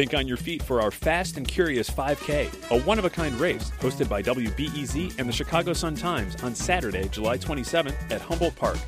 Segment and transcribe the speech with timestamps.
[0.00, 3.38] Think on your feet for our Fast and Curious 5K, a one of a kind
[3.38, 8.56] race hosted by WBEZ and the Chicago Sun Times on Saturday, July 27th at Humboldt
[8.56, 8.78] Park.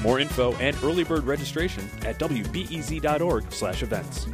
[0.00, 4.26] More info and early bird registration at wbez.org/events.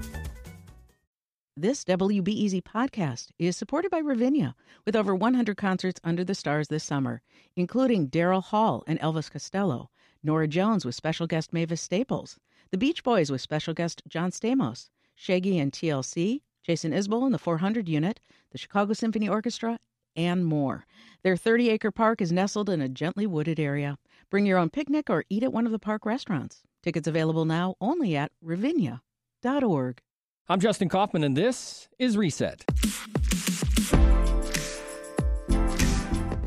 [1.56, 6.84] This WBEZ podcast is supported by Ravinia, with over 100 concerts under the stars this
[6.84, 7.22] summer,
[7.56, 9.88] including Daryl Hall and Elvis Costello,
[10.22, 12.38] Norah Jones with special guest Mavis Staples,
[12.72, 17.38] The Beach Boys with special guest John Stamos, Shaggy and TLC, Jason Isbell and the
[17.38, 18.20] 400 Unit,
[18.52, 19.78] the Chicago Symphony Orchestra,
[20.14, 20.84] and more.
[21.22, 23.98] Their 30 acre park is nestled in a gently wooded area.
[24.30, 26.62] Bring your own picnic or eat at one of the park restaurants.
[26.82, 30.00] Tickets available now only at ravinia.org.
[30.48, 32.64] I'm Justin Kaufmann, and this is Reset.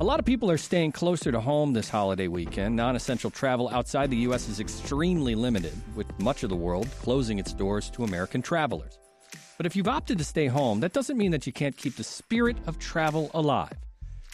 [0.10, 2.76] Lot of people are staying closer to home this holiday weekend.
[2.76, 4.50] Non essential travel outside the U.S.
[4.50, 8.98] is extremely limited, with much of the world closing its doors to American travelers.
[9.58, 12.04] But if you've opted to stay home, that doesn't mean that you can't keep the
[12.04, 13.78] spirit of travel alive.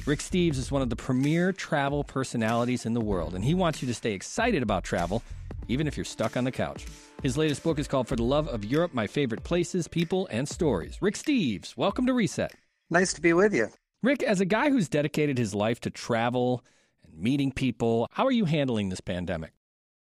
[0.05, 3.81] Rick Steves is one of the premier travel personalities in the world, and he wants
[3.81, 5.23] you to stay excited about travel,
[5.67, 6.85] even if you're stuck on the couch.
[7.21, 10.47] His latest book is called For the Love of Europe My Favorite Places, People, and
[10.47, 11.01] Stories.
[11.01, 12.53] Rick Steves, welcome to Reset.
[12.89, 13.67] Nice to be with you.
[14.05, 16.63] Rick, as a guy who's dedicated his life to travel
[17.03, 19.51] and meeting people, how are you handling this pandemic?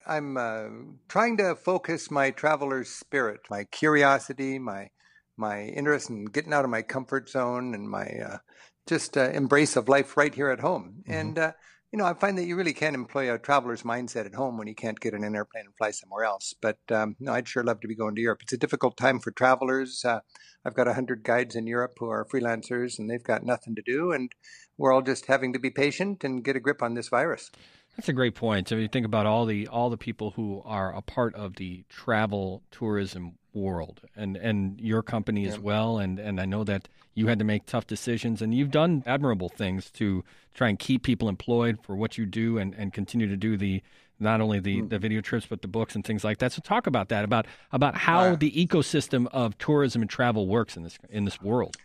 [0.07, 0.69] I'm uh,
[1.09, 4.89] trying to focus my traveler's spirit, my curiosity, my
[5.37, 8.39] my interest in getting out of my comfort zone, and my uh,
[8.87, 11.03] just uh, embrace of life right here at home.
[11.03, 11.13] Mm-hmm.
[11.13, 11.53] And uh,
[11.93, 14.69] you know, I find that you really can't employ a traveler's mindset at home when
[14.69, 16.55] you can't get in an airplane and fly somewhere else.
[16.61, 18.43] But um, no, I'd sure love to be going to Europe.
[18.43, 20.05] It's a difficult time for travelers.
[20.05, 20.21] Uh,
[20.65, 24.13] I've got 100 guides in Europe who are freelancers and they've got nothing to do.
[24.13, 24.31] And
[24.79, 27.51] we're all just having to be patient and get a grip on this virus.
[27.97, 28.69] That's a great point.
[28.69, 31.85] So you think about all the all the people who are a part of the
[31.89, 35.51] travel tourism world and and your company yeah.
[35.51, 38.71] as well and and I know that you had to make tough decisions and you've
[38.71, 42.93] done admirable things to try and keep people employed for what you do and and
[42.93, 43.83] continue to do the
[44.21, 44.89] not only the, mm.
[44.91, 46.53] the video trips but the books and things like that.
[46.53, 50.83] So talk about that about about how the ecosystem of tourism and travel works in
[50.83, 51.77] this in this world.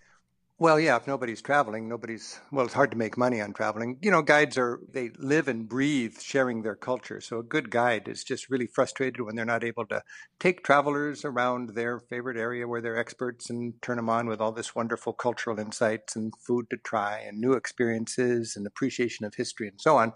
[0.57, 3.97] Well, yeah, if nobody's traveling, nobody's, well, it's hard to make money on traveling.
[4.01, 7.19] You know, guides are, they live and breathe sharing their culture.
[7.19, 10.01] So a good guide is just really frustrated when they're not able to
[10.39, 14.53] take travelers around their favorite area where they're experts and turn them on with all
[14.53, 19.67] this wonderful cultural insights and food to try and new experiences and appreciation of history
[19.67, 20.13] and so on.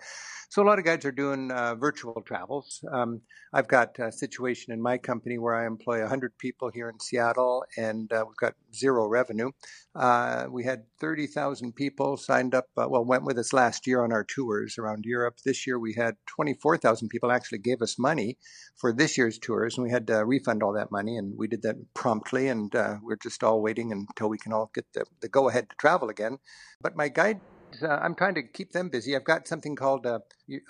[0.52, 2.84] So a lot of guides are doing uh, virtual travels.
[2.92, 3.22] Um,
[3.54, 7.64] I've got a situation in my company where I employ 100 people here in Seattle,
[7.78, 9.52] and uh, we've got zero revenue.
[9.94, 14.12] Uh, we had 30,000 people signed up, uh, well, went with us last year on
[14.12, 15.36] our tours around Europe.
[15.46, 18.40] This year we had 24,000 people actually gave us money
[18.76, 21.62] for this year's tours, and we had to refund all that money, and we did
[21.62, 25.30] that promptly, and uh, we're just all waiting until we can all get the, the
[25.30, 26.40] go ahead to travel again.
[26.82, 27.40] But my guide
[27.82, 29.16] uh, I'm trying to keep them busy.
[29.16, 30.20] I've got something called uh,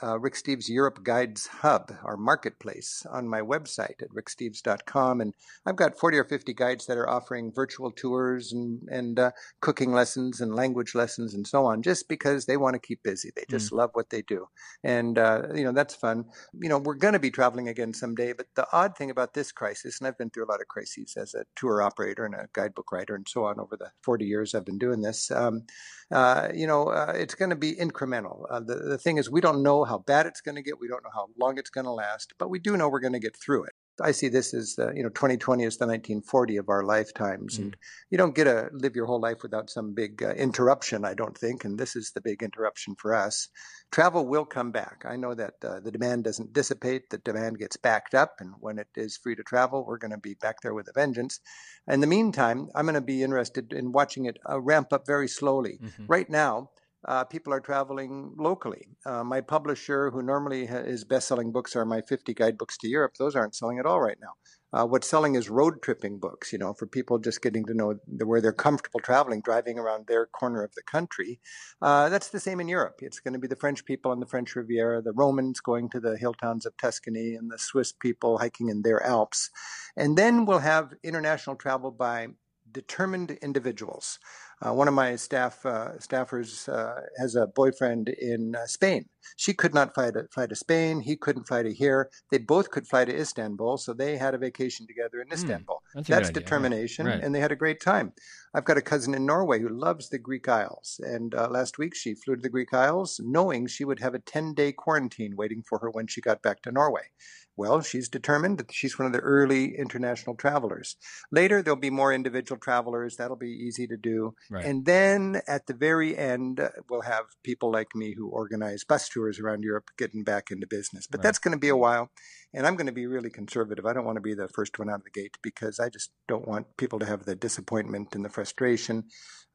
[0.04, 5.22] uh, Rick Steves Europe Guides Hub, our marketplace, on my website at ricksteves.com.
[5.22, 5.34] And
[5.66, 9.94] I've got 40 or 50 guides that are offering virtual tours and, and uh, cooking
[9.94, 13.32] lessons and language lessons and so on, just because they want to keep busy.
[13.36, 13.78] They just mm.
[13.78, 14.48] love what they do.
[14.84, 16.26] And, uh, you know, that's fun.
[16.54, 18.34] You know, we're going to be traveling again someday.
[18.34, 21.16] But the odd thing about this crisis, and I've been through a lot of crises
[21.18, 24.54] as a tour operator and a guidebook writer and so on over the 40 years
[24.54, 25.64] I've been doing this, um,
[26.12, 28.46] uh, you know, uh, it's going to be incremental.
[28.66, 30.80] the, the thing is, we don't know how bad it's going to get.
[30.80, 33.14] We don't know how long it's going to last, but we do know we're going
[33.14, 33.74] to get through it.
[34.02, 37.64] I see this as the, you know 2020 is the 1940 of our lifetimes, mm.
[37.64, 37.78] and
[38.10, 41.06] you don't get to live your whole life without some big uh, interruption.
[41.06, 43.50] I don't think, and this is the big interruption for us.
[43.92, 45.04] Travel will come back.
[45.08, 48.80] I know that uh, the demand doesn't dissipate; the demand gets backed up, and when
[48.80, 51.40] it is free to travel, we're going to be back there with a vengeance.
[51.88, 55.28] In the meantime, I'm going to be interested in watching it uh, ramp up very
[55.28, 55.80] slowly.
[55.82, 56.06] Mm-hmm.
[56.08, 56.70] Right now,
[57.08, 58.88] uh, people are traveling locally.
[59.06, 63.14] Uh, my publisher, who normally is best-selling books, are my 50 guidebooks to Europe.
[63.18, 64.34] Those aren't selling at all right now.
[64.72, 67.96] Uh, what's selling is road tripping books, you know, for people just getting to know
[68.08, 71.40] the, where they're comfortable traveling, driving around their corner of the country.
[71.82, 73.00] Uh, that's the same in Europe.
[73.02, 76.00] It's going to be the French people on the French Riviera, the Romans going to
[76.00, 79.50] the hill towns of Tuscany, and the Swiss people hiking in their Alps.
[79.98, 82.28] And then we'll have international travel by
[82.72, 84.20] determined individuals.
[84.66, 89.06] Uh, one of my staff uh, staffers uh, has a boyfriend in uh, Spain.
[89.38, 91.00] She could not fly to, fly to Spain.
[91.00, 92.10] He couldn't fly to here.
[92.30, 95.76] They both could fly to Istanbul, so they had a vacation together in hmm, Istanbul.
[95.76, 97.22] Mm, that's, that's determination, right.
[97.22, 98.12] and they had a great time.
[98.54, 101.96] I've got a cousin in Norway who loves the Greek Isles, and uh, last week
[101.96, 105.64] she flew to the Greek Isles, knowing she would have a ten day quarantine waiting
[105.68, 107.12] for her when she got back to Norway
[107.60, 110.96] Well, she's determined that she's one of the early international travelers.
[111.30, 113.18] Later, there'll be more individual travelers.
[113.18, 114.34] That'll be easy to do.
[114.50, 114.64] Right.
[114.64, 119.42] And then at the very end, we'll have people like me who organize bus tours
[119.42, 121.06] around Europe getting back into business.
[121.06, 121.24] But right.
[121.24, 122.12] that's going to be a while.
[122.54, 123.86] And I'm going to be really conservative.
[123.86, 126.12] I don't want to be the first one out of the gate because I just
[126.28, 129.06] don't want people to have the disappointment and the frustration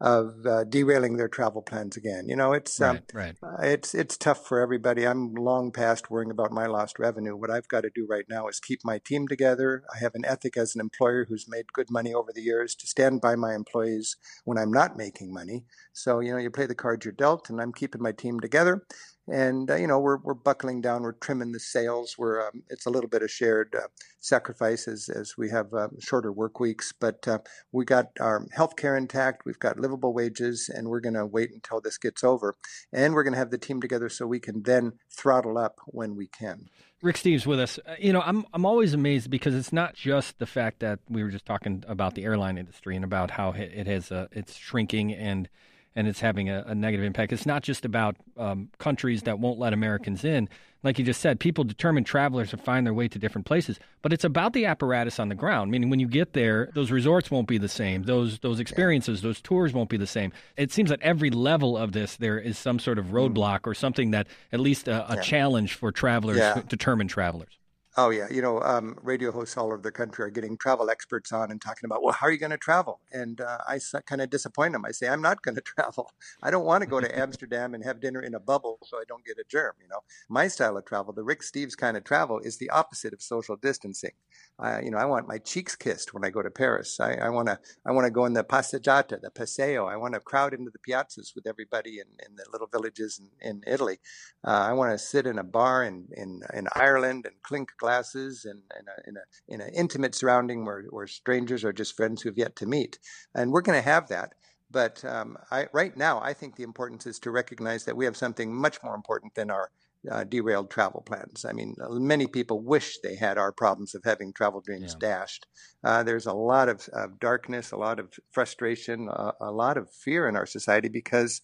[0.00, 2.28] of uh, derailing their travel plans again.
[2.28, 3.64] You know, it's um, right, right.
[3.64, 5.06] Uh, it's it's tough for everybody.
[5.06, 7.36] I'm long past worrying about my lost revenue.
[7.36, 9.84] What I've got to do right now is keep my team together.
[9.94, 12.86] I have an ethic as an employer who's made good money over the years to
[12.86, 15.64] stand by my employees when I'm not making money.
[15.92, 18.84] So you know, you play the cards you're dealt, and I'm keeping my team together
[19.28, 22.16] and uh, you know we're we're buckling down, we're trimming the sails.
[22.18, 23.88] We're um, it's a little bit of shared uh,
[24.20, 27.38] sacrifice as, as we have uh, shorter work weeks, but uh,
[27.72, 29.44] we got our health care intact.
[29.44, 32.56] We've got livable wages, and we're going to wait until this gets over,
[32.92, 36.16] and we're going to have the team together so we can then throttle up when
[36.16, 36.68] we can.
[37.02, 37.78] Rick Steves with us.
[37.86, 41.22] Uh, you know, I'm I'm always amazed because it's not just the fact that we
[41.22, 45.12] were just talking about the airline industry and about how it has uh, it's shrinking
[45.12, 45.48] and
[45.96, 47.32] and it's having a, a negative impact.
[47.32, 50.48] It's not just about um, countries that won't let Americans in.
[50.82, 54.12] Like you just said, people determine travelers to find their way to different places, but
[54.12, 55.70] it's about the apparatus on the ground.
[55.70, 58.02] Meaning, when you get there, those resorts won't be the same.
[58.02, 60.32] Those those experiences, those tours won't be the same.
[60.58, 64.10] It seems at every level of this, there is some sort of roadblock or something
[64.10, 65.22] that at least a, a yeah.
[65.22, 66.60] challenge for travelers, yeah.
[66.68, 67.58] determined travelers.
[67.96, 71.30] Oh yeah, you know, um, radio hosts all over the country are getting travel experts
[71.30, 72.98] on and talking about, well, how are you going to travel?
[73.12, 74.84] And uh, I kind of disappoint them.
[74.84, 76.10] I say, I'm not going to travel.
[76.42, 79.04] I don't want to go to Amsterdam and have dinner in a bubble so I
[79.06, 79.74] don't get a germ.
[79.80, 83.12] You know, my style of travel, the Rick Steves kind of travel, is the opposite
[83.12, 84.12] of social distancing.
[84.58, 86.98] I, you know, I want my cheeks kissed when I go to Paris.
[86.98, 89.86] I want to, I want to go in the passeggiata, the paseo.
[89.86, 93.48] I want to crowd into the piazzas with everybody in, in the little villages in,
[93.48, 94.00] in Italy.
[94.44, 98.46] Uh, I want to sit in a bar in, in, in Ireland and clink glasses
[98.46, 102.22] and in, a, in, a, in an intimate surrounding where, where strangers are just friends
[102.22, 102.98] who have yet to meet.
[103.34, 104.32] And we're going to have that.
[104.70, 108.16] But um, I, right now, I think the importance is to recognize that we have
[108.16, 109.70] something much more important than our
[110.10, 111.44] uh, derailed travel plans.
[111.44, 115.08] I mean, many people wish they had our problems of having travel dreams yeah.
[115.08, 115.46] dashed.
[115.82, 119.90] Uh, there's a lot of, of, darkness, a lot of frustration, uh, a lot of
[119.90, 121.40] fear in our society because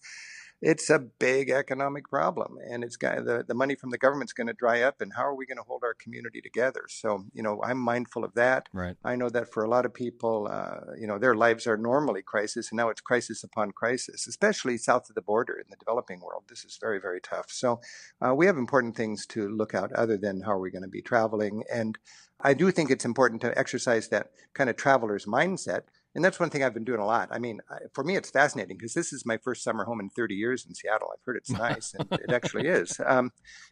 [0.61, 4.47] it's a big economic problem and it's got the, the money from the government's going
[4.47, 6.83] to dry up and how are we going to hold our community together?
[6.87, 8.69] So you know i'm mindful of that.
[8.73, 8.95] Right.
[9.03, 12.21] I know that for a lot of people uh, you know their lives are normally
[12.21, 16.21] crisis and now it's crisis upon crisis especially south of the border in the developing
[16.21, 16.43] world.
[16.47, 17.47] This is very very tough.
[17.49, 17.81] So
[18.21, 20.87] uh, we have important things to look out other than how are we going to
[20.87, 21.97] be traveling and
[22.39, 25.83] i do think it's important to exercise that kind of traveler's mindset
[26.15, 27.29] and that's one thing I've been doing a lot.
[27.31, 27.59] I mean,
[27.93, 30.75] for me, it's fascinating because this is my first summer home in 30 years in
[30.75, 31.09] Seattle.
[31.11, 32.99] I've heard it's nice, and it actually is.
[33.05, 33.31] Um,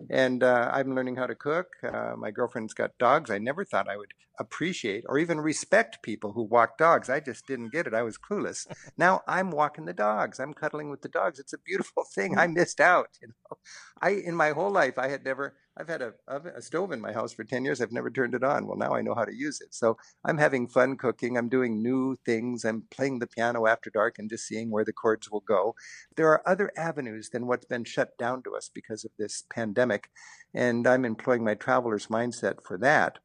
[0.10, 1.68] and uh, I'm learning how to cook.
[1.84, 3.30] Uh, my girlfriend's got dogs.
[3.30, 7.10] I never thought I would appreciate or even respect people who walk dogs.
[7.10, 7.94] I just didn't get it.
[7.94, 8.66] I was clueless.
[8.98, 10.40] now I'm walking the dogs.
[10.40, 11.40] I'm cuddling with the dogs.
[11.40, 12.38] It's a beautiful thing.
[12.38, 13.10] I missed out.
[13.22, 13.58] You know,
[14.02, 17.14] I in my whole life I had never I've had a, a stove in my
[17.14, 17.80] house for 10 years.
[17.80, 18.68] I've never turned it on.
[18.68, 19.74] Well, now I know how to use it.
[19.74, 21.38] So I'm having fun cooking.
[21.38, 22.66] I'm doing new things.
[22.66, 25.76] I'm playing the piano after dark and just seeing where the chords will go.
[26.18, 30.10] There are other avenues than what's been shut down to us because of this pandemic.
[30.54, 33.20] And I'm employing my traveler's mindset for that.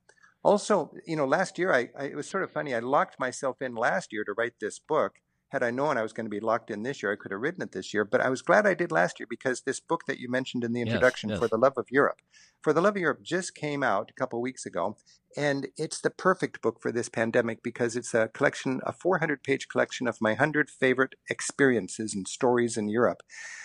[0.44, 2.72] Also, you know, last year I, I it was sort of funny.
[2.72, 5.14] I locked myself in last year to write this book
[5.48, 7.40] had I known I was going to be locked in this year, I could have
[7.40, 8.04] written it this year.
[8.04, 10.72] But I was glad I did last year because this book that you mentioned in
[10.72, 11.42] the introduction, yes, yes.
[11.42, 12.20] For the Love of Europe,
[12.64, 14.96] For the Love of Europe just came out a couple weeks ago.
[15.36, 19.68] And it's the perfect book for this pandemic because it's a collection, a 400 page
[19.68, 23.22] collection of my 100 favorite experiences and stories in Europe.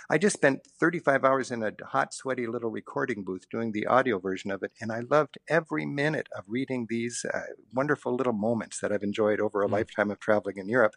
[0.10, 4.20] I just spent 35 hours in a hot, sweaty little recording booth doing the audio
[4.20, 7.39] version of it, and I loved every minute of reading these uh,
[7.74, 9.72] wonderful little moments that I've enjoyed over a mm.
[9.72, 10.96] lifetime of traveling in Europe.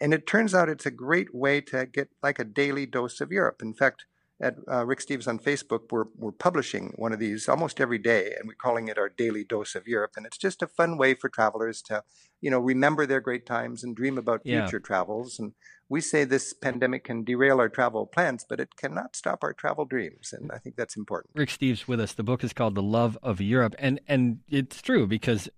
[0.00, 3.30] And it turns out it's a great way to get like a daily dose of
[3.30, 3.62] Europe.
[3.62, 4.06] In fact,
[4.40, 8.34] at uh, Rick Steves on Facebook, we're, we're publishing one of these almost every day,
[8.38, 10.12] and we're calling it our daily dose of Europe.
[10.16, 12.02] And it's just a fun way for travelers to,
[12.40, 14.62] you know, remember their great times and dream about yeah.
[14.62, 15.38] future travels.
[15.38, 15.52] And
[15.88, 19.84] we say this pandemic can derail our travel plans, but it cannot stop our travel
[19.84, 21.30] dreams, and I think that's important.
[21.34, 22.12] Rick Steves with us.
[22.12, 25.48] The book is called "The Love of Europe," and and it's true because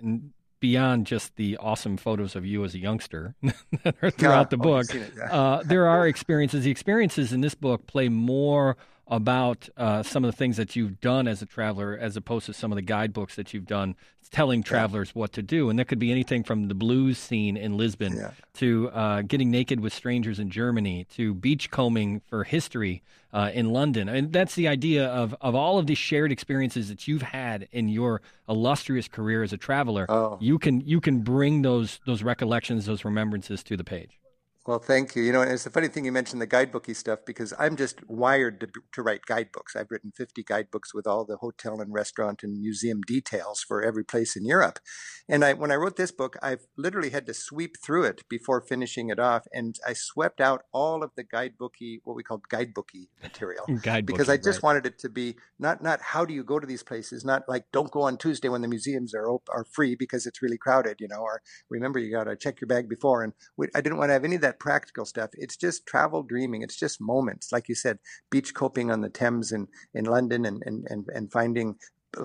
[0.61, 3.35] beyond just the awesome photos of you as a youngster
[3.83, 5.33] that are throughout yeah, the book, it, yeah.
[5.33, 6.65] uh, there are experiences.
[6.65, 8.77] The experiences in this book play more
[9.09, 12.53] about uh, some of the things that you've done as a traveler, as opposed to
[12.53, 13.97] some of the guidebooks that you've done
[14.31, 15.21] telling travelers yeah.
[15.21, 15.71] what to do.
[15.71, 18.33] And that could be anything from the blues scene in Lisbon yeah.
[18.55, 24.09] to uh, getting naked with strangers in Germany to beachcombing for history uh, in London.
[24.09, 27.89] And that's the idea of, of all of these shared experiences that you've had in
[27.89, 30.07] your illustrious career as a traveler.
[30.09, 30.39] Oh.
[30.41, 34.19] You can you can bring those those recollections, those remembrances to the page.
[34.69, 35.23] Well, thank you.
[35.23, 38.61] You know, it's a funny thing you mentioned the guidebooky stuff because I'm just wired
[38.61, 39.75] to, to write guidebooks.
[39.75, 44.05] I've written 50 guidebooks with all the hotel and restaurant and museum details for every
[44.05, 44.79] place in Europe.
[45.27, 48.61] And I, when I wrote this book, I've literally had to sweep through it before
[48.61, 49.47] finishing it off.
[49.55, 53.65] And I swept out all of the guidebooky, what we call guidebooky material,
[54.05, 54.63] because I just right.
[54.63, 57.65] wanted it to be not not how do you go to these places, not like
[57.73, 60.97] don't go on Tuesday when the museums are op- are free because it's really crowded,
[61.01, 63.23] you know, or remember you got to check your bag before.
[63.23, 65.31] And we, I didn't want to have any of that practical stuff.
[65.35, 66.63] It's just travel dreaming.
[66.63, 67.99] It's just moments, like you said,
[68.31, 71.77] beachcombing on the Thames in, in London and, and, and, and finding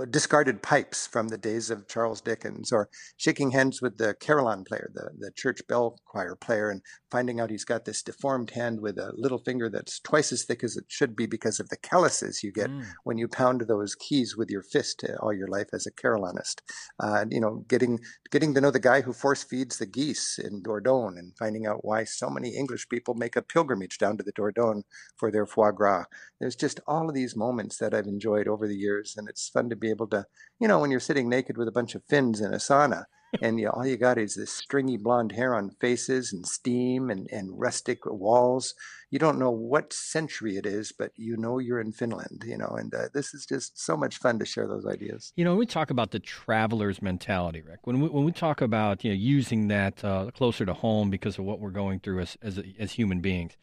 [0.09, 4.89] discarded pipes from the days of Charles Dickens, or shaking hands with the carillon player,
[4.93, 8.97] the, the church bell choir player, and finding out he's got this deformed hand with
[8.97, 12.43] a little finger that's twice as thick as it should be because of the calluses
[12.43, 12.85] you get mm.
[13.03, 16.61] when you pound those keys with your fist all your life as a carillonist.
[16.99, 17.99] Uh, you know, getting
[18.31, 21.85] getting to know the guy who force feeds the geese in Dordogne and finding out
[21.85, 24.83] why so many English people make a pilgrimage down to the Dordogne
[25.17, 26.05] for their foie gras.
[26.39, 29.69] There's just all of these moments that I've enjoyed over the years, and it's fun
[29.73, 30.25] to be able to,
[30.59, 33.05] you know, when you're sitting naked with a bunch of Finns in a sauna,
[33.41, 37.27] and you all you got is this stringy blonde hair on faces and steam and,
[37.31, 38.75] and rustic walls.
[39.09, 42.75] You don't know what century it is, but you know you're in Finland, you know,
[42.77, 45.33] and uh, this is just so much fun to share those ideas.
[45.35, 49.03] You know, we talk about the traveler's mentality, Rick, when we, when we talk about,
[49.03, 52.37] you know, using that uh, closer to home because of what we're going through as,
[52.41, 53.55] as, as human beings,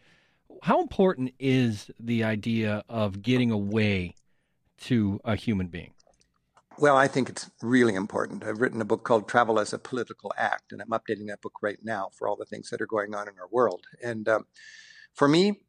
[0.62, 4.14] how important is the idea of getting away
[4.83, 5.93] to a human being?
[6.80, 8.42] Well, I think it's really important.
[8.42, 11.58] I've written a book called Travel as a Political Act, and I'm updating that book
[11.60, 13.82] right now for all the things that are going on in our world.
[14.02, 14.46] And um,
[15.12, 15.60] for me,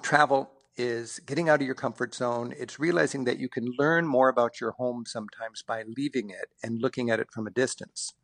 [0.00, 2.54] travel is getting out of your comfort zone.
[2.56, 6.80] It's realizing that you can learn more about your home sometimes by leaving it and
[6.80, 8.14] looking at it from a distance.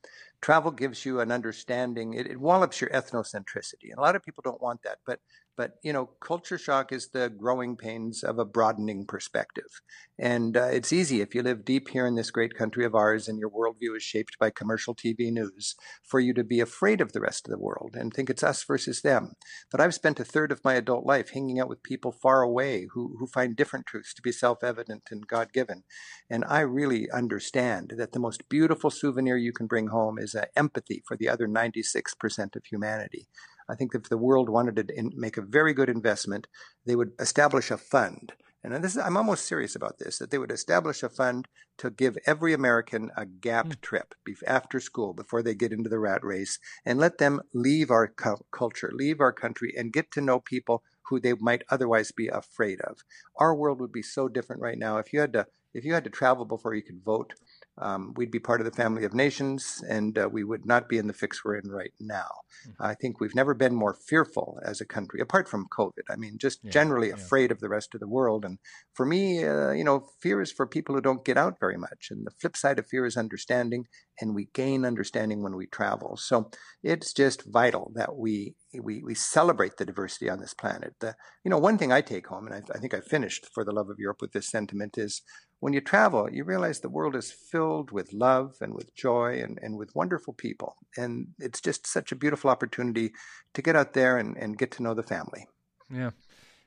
[0.43, 3.91] Travel gives you an understanding, it, it wallops your ethnocentricity.
[3.91, 5.21] And a lot of people don't want that, but
[5.57, 9.83] but you know, culture shock is the growing pains of a broadening perspective,
[10.19, 13.29] and uh, it's easy if you live deep here in this great country of ours,
[13.29, 17.13] and your worldview is shaped by commercial TV news, for you to be afraid of
[17.13, 19.33] the rest of the world and think it's us versus them.
[19.71, 22.87] But I've spent a third of my adult life hanging out with people far away
[22.95, 25.85] who who find different truths to be self-evident and God-given,
[26.31, 30.45] and I really understand that the most beautiful souvenir you can bring home is uh,
[30.57, 33.29] empathy for the other 96% of humanity.
[33.69, 36.47] I think if the world wanted to make a very good investment,
[36.85, 38.33] they would establish a fund.
[38.65, 41.49] And this is, I'm almost serious about this, that they would establish a fund
[41.79, 43.81] to give every American a gap mm.
[43.81, 44.15] trip
[44.47, 48.45] after school before they get into the rat race and let them leave our cu-
[48.53, 52.81] culture, leave our country, and get to know people who they might otherwise be afraid
[52.83, 52.99] of.
[53.37, 56.05] Our world would be so different right now if you had to if you had
[56.05, 57.33] to travel before you could vote
[57.79, 60.99] um, we'd be part of the family of nations and uh, we would not be
[60.99, 62.29] in the fix we're in right now.
[62.69, 62.83] Mm-hmm.
[62.83, 66.05] I think we've never been more fearful as a country, apart from COVID.
[66.11, 67.15] I mean, just yeah, generally yeah.
[67.15, 68.45] afraid of the rest of the world.
[68.45, 68.59] And
[68.93, 72.09] for me, uh, you know, fear is for people who don't get out very much.
[72.11, 73.87] And the flip side of fear is understanding,
[74.21, 76.17] and we gain understanding when we travel.
[76.17, 76.51] So
[76.83, 80.95] it's just vital that we we, we celebrate the diversity on this planet.
[81.01, 81.15] The,
[81.45, 83.73] you know, one thing I take home, and I, I think I finished for the
[83.73, 85.23] love of Europe with this sentiment, is
[85.61, 89.59] when you travel, you realize the world is filled with love and with joy and,
[89.63, 90.77] and with wonderful people.
[90.97, 93.13] And it's just such a beautiful opportunity
[93.55, 95.47] to get out there and, and get to know the family.
[95.89, 96.11] Yeah.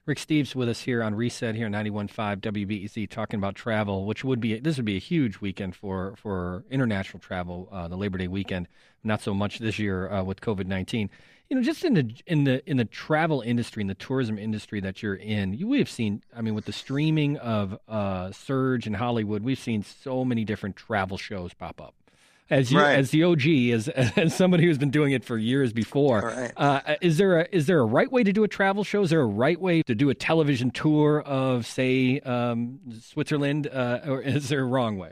[0.06, 4.40] Rick Steves with us here on Reset here 91.5 WBEZ talking about travel, which would
[4.40, 8.28] be this would be a huge weekend for for international travel, uh, the Labor Day
[8.28, 8.68] weekend.
[9.04, 11.10] Not so much this year uh, with COVID nineteen
[11.50, 14.80] you know, just in the in the in the travel industry, in the tourism industry
[14.82, 16.24] that you're in, you we have seen.
[16.36, 20.75] I mean, with the streaming of uh, Surge in Hollywood, we've seen so many different
[20.75, 21.94] travel shows pop up.
[22.48, 23.00] As you, right.
[23.00, 23.88] as the OG, as
[24.18, 26.52] as somebody who's been doing it for years before, right.
[26.58, 29.04] uh, is there a is there a right way to do a travel show?
[29.04, 34.02] Is there a right way to do a television tour of, say, um, Switzerland, uh,
[34.08, 35.12] or is there a wrong way?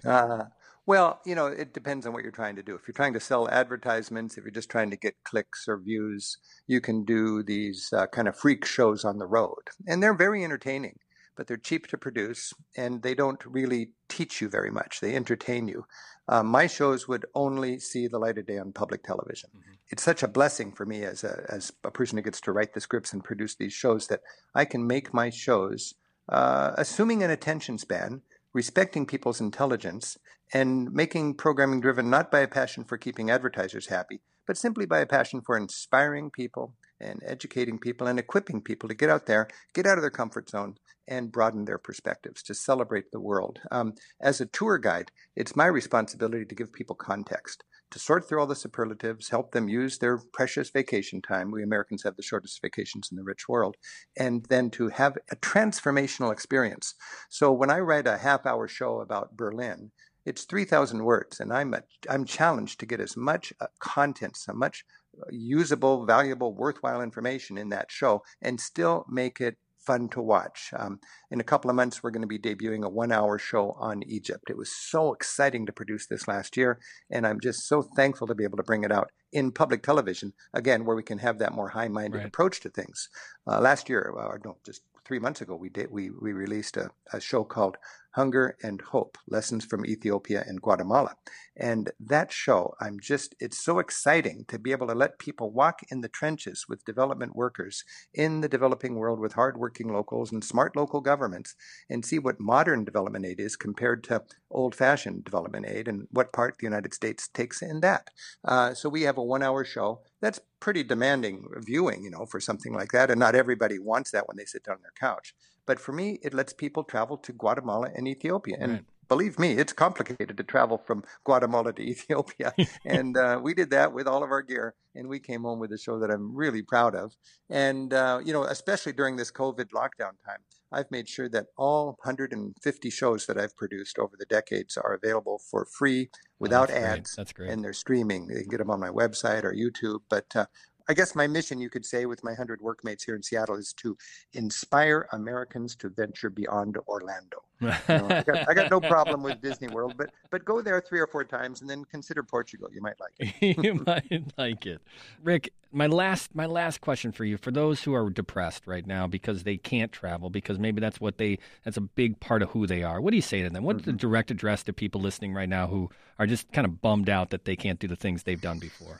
[0.85, 2.75] Well, you know, it depends on what you're trying to do.
[2.75, 6.37] If you're trying to sell advertisements, if you're just trying to get clicks or views,
[6.67, 9.69] you can do these uh, kind of freak shows on the road.
[9.87, 10.99] And they're very entertaining,
[11.37, 14.99] but they're cheap to produce and they don't really teach you very much.
[14.99, 15.85] They entertain you.
[16.27, 19.51] Uh, my shows would only see the light of day on public television.
[19.55, 19.73] Mm-hmm.
[19.89, 22.73] It's such a blessing for me as a, as a person who gets to write
[22.73, 24.21] the scripts and produce these shows that
[24.53, 25.93] I can make my shows
[26.29, 28.21] uh, assuming an attention span,
[28.53, 30.17] respecting people's intelligence,
[30.53, 34.99] and making programming driven not by a passion for keeping advertisers happy, but simply by
[34.99, 39.47] a passion for inspiring people and educating people and equipping people to get out there,
[39.73, 40.75] get out of their comfort zone,
[41.07, 43.59] and broaden their perspectives, to celebrate the world.
[43.71, 47.63] Um, as a tour guide, it's my responsibility to give people context,
[47.93, 51.51] to sort through all the superlatives, help them use their precious vacation time.
[51.51, 53.77] We Americans have the shortest vacations in the rich world,
[54.17, 56.95] and then to have a transformational experience.
[57.29, 59.91] So when I write a half hour show about Berlin,
[60.25, 64.53] it's 3,000 words, and I'm, a, I'm challenged to get as much uh, content, so
[64.53, 64.85] much
[65.21, 70.71] uh, usable, valuable, worthwhile information in that show and still make it fun to watch.
[70.77, 70.99] Um,
[71.31, 74.03] in a couple of months, we're going to be debuting a one hour show on
[74.03, 74.49] Egypt.
[74.49, 78.35] It was so exciting to produce this last year, and I'm just so thankful to
[78.35, 81.53] be able to bring it out in public television, again, where we can have that
[81.53, 82.27] more high minded right.
[82.27, 83.09] approach to things.
[83.47, 86.89] Uh, last year, uh, no, just three months ago, we did we we released a,
[87.11, 87.77] a show called
[88.13, 91.15] Hunger and Hope: Lessons from Ethiopia and Guatemala,
[91.55, 95.81] and that show, I'm just it's so exciting to be able to let people walk
[95.89, 100.75] in the trenches with development workers in the developing world with hardworking locals and smart
[100.75, 101.55] local governments,
[101.89, 106.57] and see what modern development aid is compared to old-fashioned development aid, and what part
[106.59, 108.09] the United States takes in that.
[108.45, 112.73] Uh, so we have a one-hour show that's pretty demanding viewing, you know, for something
[112.73, 113.09] like that.
[113.09, 115.33] And not everybody wants that when they sit down on their couch.
[115.65, 118.57] But for me, it lets people travel to Guatemala and Ethiopia.
[118.59, 118.85] And right.
[119.07, 122.53] believe me, it's complicated to travel from Guatemala to Ethiopia.
[122.85, 124.75] and uh, we did that with all of our gear.
[124.95, 127.15] And we came home with a show that I'm really proud of.
[127.49, 130.41] And, uh, you know, especially during this COVID lockdown time,
[130.71, 135.39] I've made sure that all 150 shows that I've produced over the decades are available
[135.39, 137.11] for free without oh, that's ads.
[137.11, 137.17] Great.
[137.17, 137.49] That's great.
[137.51, 138.27] And they're streaming.
[138.29, 139.99] You can get them on my website or YouTube.
[140.09, 140.45] But uh,
[140.89, 143.73] I guess my mission, you could say, with my 100 workmates here in Seattle is
[143.73, 143.97] to
[144.33, 147.43] inspire Americans to venture beyond Orlando.
[147.61, 150.81] You know, I, got, I, got, no problem with Disney World, but but go there
[150.81, 152.67] three or four times and then consider Portugal.
[152.73, 153.57] You might like it.
[153.63, 154.81] you might like it.
[155.23, 159.07] Rick, my last my last question for you: for those who are depressed right now
[159.07, 162.67] because they can't travel, because maybe that's what they that's a big part of who
[162.67, 162.99] they are.
[162.99, 163.63] What do you say to them?
[163.63, 163.91] What's mm-hmm.
[163.91, 167.29] the direct address to people listening right now who are just kind of bummed out
[167.29, 168.99] that they can't do the things they've done before?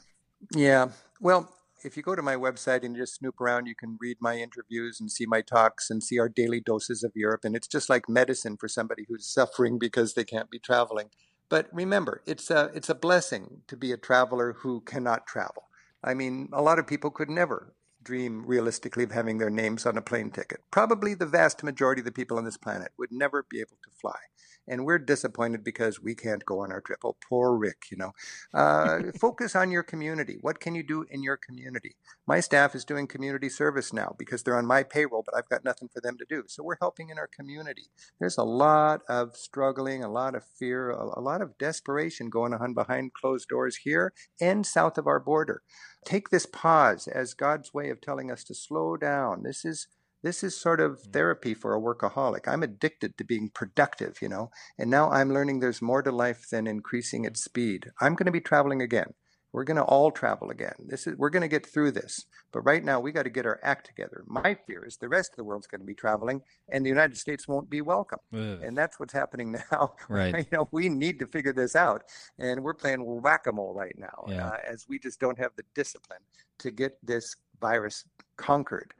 [0.56, 0.90] Yeah.
[1.20, 1.50] Well,
[1.84, 4.38] if you go to my website and you just snoop around, you can read my
[4.38, 7.44] interviews and see my talks and see our daily doses of Europe.
[7.44, 11.10] And it's just like medicine for somebody who's suffering because they can't be traveling.
[11.50, 15.70] But remember, it's a, it's a blessing to be a traveler who cannot travel.
[16.03, 19.98] I mean, a lot of people could never dream realistically of having their names on
[19.98, 20.62] a plane ticket.
[20.72, 23.90] Probably the vast majority of the people on this planet would never be able to
[24.00, 24.20] fly
[24.68, 27.00] and we're disappointed because we can't go on our trip.
[27.04, 28.12] Oh, poor Rick, you know.
[28.54, 30.38] Uh, focus on your community.
[30.42, 31.96] What can you do in your community?
[32.26, 35.66] My staff is doing community service now because they're on my payroll, but I've got
[35.66, 36.44] nothing for them to do.
[36.48, 37.88] So we're helping in our community.
[38.20, 42.54] There's a lot of struggling, a lot of fear, a, a lot of desperation going
[42.54, 45.62] on behind closed doors here and south of our border.
[46.06, 49.44] Take this pause as God's way of telling us to slow down.
[49.44, 49.88] This is
[50.24, 51.14] this is sort of mm.
[51.14, 52.48] therapy for a workaholic.
[52.48, 56.50] I'm addicted to being productive, you know, and now I'm learning there's more to life
[56.50, 57.92] than increasing its speed.
[58.01, 59.14] I'm going to be traveling again.
[59.51, 60.74] We're going to all travel again.
[60.79, 62.25] This is we're going to get through this.
[62.51, 64.24] But right now we got to get our act together.
[64.25, 67.18] My fear is the rest of the world's going to be traveling and the United
[67.18, 68.20] States won't be welcome.
[68.33, 68.59] Ugh.
[68.64, 69.94] And that's what's happening now.
[70.09, 70.36] Right.
[70.36, 72.03] you know, we need to figure this out
[72.40, 74.48] and we're playing whack-a-mole right now yeah.
[74.48, 76.22] uh, as we just don't have the discipline
[76.59, 78.94] to get this virus conquered.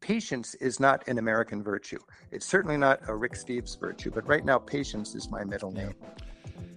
[0.00, 1.98] Patience is not an American virtue.
[2.30, 5.94] It's certainly not a Rick Steves virtue, but right now, patience is my middle name.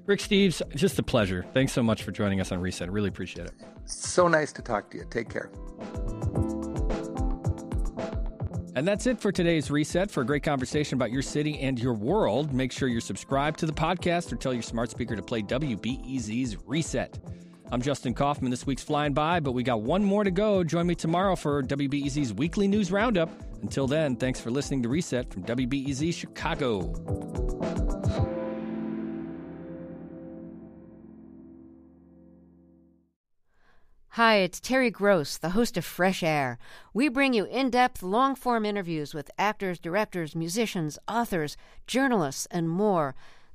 [0.08, 1.46] Rick Steves, just a pleasure.
[1.54, 2.92] Thanks so much for joining us on Reset.
[2.92, 3.54] Really appreciate it.
[3.86, 5.06] So nice to talk to you.
[5.12, 5.52] Take care.
[8.76, 10.10] And that's it for today's reset.
[10.10, 13.66] For a great conversation about your city and your world, make sure you're subscribed to
[13.66, 17.18] the podcast or tell your smart speaker to play WBEZ's Reset.
[17.70, 18.50] I'm Justin Kaufmann.
[18.50, 20.64] This week's flying by, but we got one more to go.
[20.64, 23.30] Join me tomorrow for WBEZ's weekly news roundup.
[23.62, 26.94] Until then, thanks for listening to Reset from WBEZ Chicago.
[34.12, 36.58] Hi, it's Terry Gross, the host of Fresh Air.
[36.94, 42.70] We bring you in depth, long form interviews with actors, directors, musicians, authors, journalists, and
[42.70, 43.14] more.